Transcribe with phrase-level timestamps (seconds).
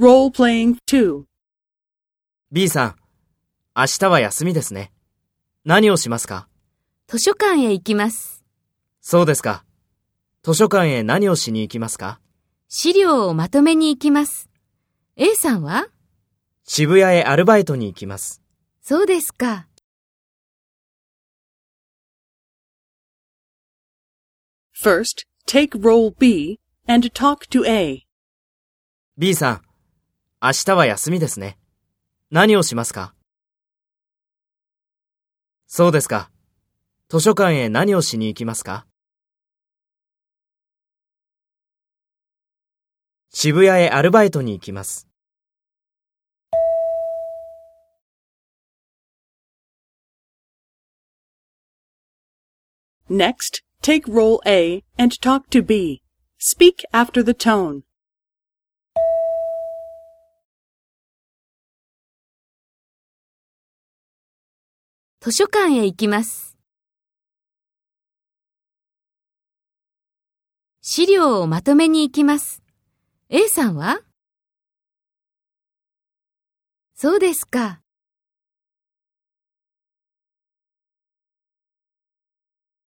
[0.00, 1.24] Role playing 2.
[2.50, 2.96] B さん、
[3.76, 4.92] 明日は休みですね。
[5.66, 6.48] 何をしますか？
[7.06, 8.42] 図書館へ行きます。
[9.02, 9.62] そうですか。
[10.42, 12.18] 図書館へ何をしに行きますか？
[12.66, 14.48] 資料をまとめに行きます。
[15.16, 15.88] A さんは？
[16.64, 18.40] 渋谷へアルバイトに行きます。
[18.80, 19.66] そうですか。
[24.82, 28.06] First, take role B and talk to A.
[29.18, 29.62] B さん、
[30.42, 31.58] 明日は休みですね。
[32.30, 33.14] 何をしますか？
[35.66, 36.30] そうですか。
[37.10, 38.86] 図書館へ何をしに行きますか？
[43.28, 45.06] 渋谷へアルバイトに行きます。
[53.10, 56.00] Next, take role A and talk to B.
[56.38, 57.82] Speak after the tone.
[65.22, 66.56] 図書館へ行きます。
[70.80, 72.62] 資料をまとめに行きます。
[73.28, 74.00] A さんは？
[76.94, 77.79] そうですか。